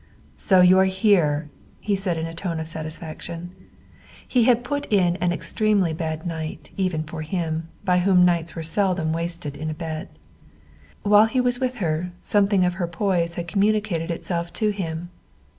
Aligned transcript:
"So 0.35 0.61
you 0.61 0.79
are 0.79 0.85
here!" 0.85 1.51
he 1.79 1.95
said 1.95 2.17
in 2.17 2.25
a 2.25 2.33
tone 2.33 2.59
of 2.59 2.67
satisfaction. 2.67 3.51
He 4.27 4.45
had 4.45 4.63
put 4.63 4.91
in 4.91 5.15
an 5.17 5.31
extremely 5.31 5.93
bad 5.93 6.25
night, 6.25 6.71
even 6.75 7.03
for 7.03 7.21
him, 7.21 7.69
by 7.85 7.99
whom 7.99 8.25
nights 8.25 8.55
were 8.55 8.63
seldom 8.63 9.13
wasted 9.13 9.55
in 9.55 9.69
a 9.69 9.75
bed. 9.75 10.09
While 11.03 11.27
he 11.27 11.39
was 11.39 11.59
with 11.59 11.75
her 11.75 12.13
something 12.23 12.65
of 12.65 12.73
her 12.81 12.87
poise 12.87 13.35
had 13.35 13.47
communicated 13.47 14.09
itself 14.09 14.51
to 14.53 14.71
him. 14.71 15.11